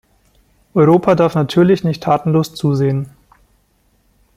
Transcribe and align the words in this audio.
Europa 0.73 1.13
darf 1.13 1.35
natürlich 1.35 1.83
nicht 1.83 2.01
tatenlos 2.01 2.55
zusehen. 2.55 3.11